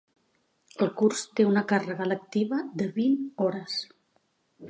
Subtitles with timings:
[0.85, 3.79] El curs té una càrrega lectiva de vint hores.